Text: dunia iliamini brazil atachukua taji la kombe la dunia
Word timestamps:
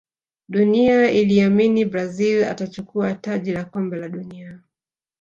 dunia 0.49 1.11
iliamini 1.11 1.85
brazil 1.85 2.43
atachukua 2.43 3.13
taji 3.13 3.51
la 3.51 3.65
kombe 3.65 3.97
la 3.97 4.09
dunia 4.09 4.59